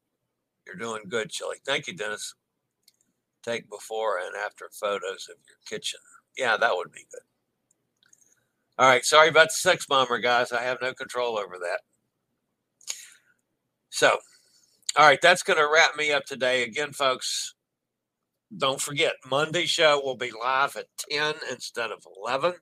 you're 0.66 0.76
doing 0.76 1.04
good, 1.08 1.30
Chillie. 1.30 1.58
Thank 1.66 1.86
you, 1.86 1.94
Dennis. 1.96 2.34
Take 3.44 3.70
before 3.70 4.18
and 4.18 4.36
after 4.36 4.70
photos 4.72 5.28
of 5.30 5.36
your 5.48 5.58
kitchen. 5.66 6.00
Yeah, 6.36 6.56
that 6.56 6.76
would 6.76 6.92
be 6.92 7.06
good. 7.10 7.29
All 8.78 8.88
right, 8.88 9.04
sorry 9.04 9.28
about 9.28 9.48
the 9.48 9.54
sex 9.54 9.86
bomber, 9.86 10.18
guys. 10.18 10.52
I 10.52 10.62
have 10.62 10.78
no 10.80 10.94
control 10.94 11.38
over 11.38 11.58
that. 11.58 11.80
So, 13.90 14.18
all 14.96 15.06
right, 15.06 15.20
that's 15.20 15.42
going 15.42 15.58
to 15.58 15.68
wrap 15.70 15.96
me 15.96 16.12
up 16.12 16.24
today. 16.24 16.62
Again, 16.62 16.92
folks, 16.92 17.54
don't 18.56 18.80
forget, 18.80 19.14
Monday 19.28 19.66
show 19.66 20.00
will 20.02 20.16
be 20.16 20.30
live 20.30 20.76
at 20.76 20.86
10 21.10 21.34
instead 21.50 21.90
of 21.90 22.04
11. 22.16 22.54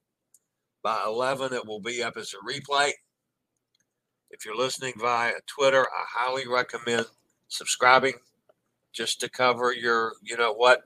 By 0.82 1.02
11, 1.06 1.52
it 1.52 1.66
will 1.66 1.80
be 1.80 2.02
up 2.02 2.16
as 2.16 2.34
a 2.34 2.52
replay. 2.52 2.90
If 4.30 4.44
you're 4.44 4.56
listening 4.56 4.94
via 4.98 5.34
Twitter, 5.46 5.82
I 5.82 6.04
highly 6.08 6.46
recommend 6.46 7.06
subscribing 7.48 8.14
just 8.92 9.20
to 9.20 9.30
cover 9.30 9.72
your, 9.72 10.14
you 10.22 10.36
know 10.36 10.52
what, 10.52 10.82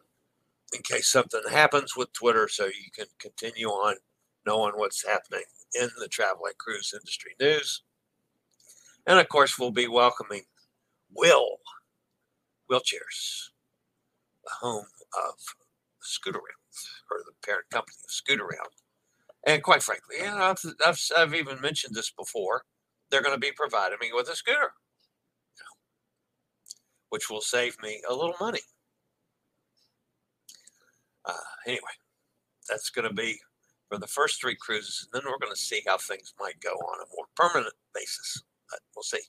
in 0.75 0.83
case 0.83 1.09
something 1.09 1.43
happens 1.51 1.97
with 1.97 2.13
Twitter 2.13 2.49
so 2.49 2.67
you 2.67 2.91
can 2.95 3.07
continue 3.19 3.69
on 3.69 3.97
knowing 4.47 4.75
what's 4.77 5.07
happening 5.07 5.45
in 5.75 5.89
the 5.99 6.09
travel 6.09 6.47
and 6.47 6.59
cruise 6.59 6.93
industry 6.95 7.33
news. 7.41 7.83
And 9.07 9.19
of 9.19 9.29
course, 9.29 9.59
we'll 9.59 9.71
be 9.73 9.89
welcoming 9.89 10.45
WHILL 11.13 11.59
Wheelchairs, 12.71 13.51
the 14.45 14.51
home 14.61 14.87
of 15.27 15.35
Scootaround, 16.03 16.63
or 17.11 17.19
the 17.25 17.33
parent 17.45 17.67
company 17.71 17.97
of 18.05 18.11
Scootaround. 18.11 18.71
And 19.47 19.63
quite 19.63 19.83
frankly, 19.83 20.17
know, 20.21 20.37
I've, 20.37 20.65
I've, 20.87 21.01
I've 21.17 21.35
even 21.35 21.61
mentioned 21.61 21.95
this 21.95 22.11
before. 22.11 22.63
They're 23.11 23.23
going 23.23 23.35
to 23.35 23.41
be 23.41 23.53
providing 23.53 23.99
me 24.01 24.11
with 24.15 24.29
a 24.29 24.37
scooter, 24.37 24.73
you 25.57 25.61
know, 25.61 25.77
which 27.11 27.29
will 27.29 27.41
save 27.41 27.77
me 27.83 28.01
a 28.09 28.15
little 28.15 28.37
money. 28.41 28.61
Uh, 31.25 31.33
anyway, 31.67 31.81
that's 32.69 32.91
going 32.91 33.07
to 33.07 33.15
be 33.15 33.39
for 33.93 33.99
the 33.99 34.07
first 34.07 34.41
three 34.41 34.57
cruises. 34.57 35.07
And 35.13 35.23
then 35.23 35.31
we're 35.31 35.39
going 35.39 35.53
to 35.55 35.61
see 35.61 35.83
how 35.87 35.99
things 35.99 36.33
might 36.41 36.61
go 36.61 36.71
on 36.71 37.03
a 37.03 37.15
more 37.15 37.27
permanent 37.37 37.75
basis 37.95 38.43
but 38.73 38.81
we'll 38.97 39.03
see. 39.03 39.21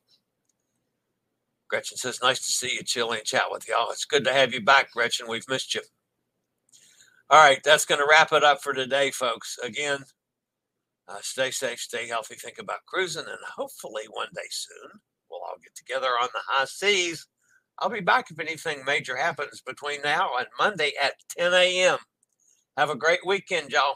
Gretchen 1.69 1.97
says, 1.97 2.21
nice 2.23 2.39
to 2.39 2.51
see 2.51 2.75
you, 2.75 2.83
Chillie, 2.83 3.17
and 3.17 3.27
chat 3.27 3.43
with 3.51 3.67
y'all. 3.67 3.91
It's 3.91 4.05
good 4.05 4.23
to 4.25 4.33
have 4.33 4.53
you 4.53 4.61
back, 4.61 4.91
Gretchen. 4.91 5.27
We've 5.27 5.47
missed 5.49 5.75
you. 5.75 5.81
All 7.29 7.43
right, 7.43 7.59
that's 7.63 7.85
going 7.85 7.99
to 7.99 8.07
wrap 8.09 8.31
it 8.31 8.43
up 8.43 8.61
for 8.61 8.73
today, 8.73 9.11
folks. 9.11 9.57
Again, 9.61 9.99
uh, 11.07 11.17
stay 11.21 11.51
safe, 11.51 11.79
stay 11.79 12.07
healthy, 12.07 12.35
think 12.35 12.57
about 12.59 12.85
cruising, 12.87 13.25
and 13.27 13.39
hopefully 13.55 14.03
one 14.11 14.29
day 14.33 14.47
soon 14.49 14.99
we'll 15.29 15.41
all 15.41 15.57
get 15.61 15.75
together 15.75 16.07
on 16.07 16.29
the 16.33 16.39
high 16.47 16.65
seas. 16.65 17.27
I'll 17.79 17.89
be 17.89 18.01
back 18.01 18.27
if 18.29 18.39
anything 18.39 18.85
major 18.85 19.17
happens 19.17 19.61
between 19.65 20.01
now 20.03 20.31
and 20.37 20.47
Monday 20.59 20.93
at 21.01 21.15
10 21.37 21.53
a.m. 21.53 21.97
Have 22.77 22.91
a 22.91 22.95
great 22.95 23.25
weekend, 23.25 23.71
y'all. 23.71 23.95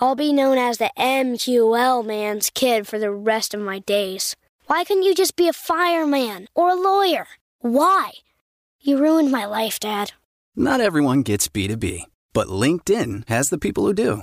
I'll 0.00 0.14
be 0.14 0.32
known 0.32 0.58
as 0.58 0.78
the 0.78 0.92
MQL 0.96 2.06
man's 2.06 2.50
kid 2.50 2.86
for 2.86 3.00
the 3.00 3.10
rest 3.10 3.52
of 3.52 3.60
my 3.60 3.80
days. 3.80 4.36
Why 4.66 4.84
couldn't 4.84 5.02
you 5.02 5.12
just 5.12 5.34
be 5.34 5.48
a 5.48 5.52
fireman 5.52 6.46
or 6.54 6.70
a 6.70 6.74
lawyer? 6.76 7.26
Why? 7.60 8.12
You 8.78 8.98
ruined 8.98 9.32
my 9.32 9.44
life, 9.44 9.80
Dad. 9.80 10.12
Not 10.54 10.80
everyone 10.80 11.22
gets 11.22 11.48
B2B, 11.48 12.02
but 12.32 12.46
LinkedIn 12.46 13.28
has 13.28 13.50
the 13.50 13.58
people 13.58 13.86
who 13.86 13.92
do. 13.92 14.22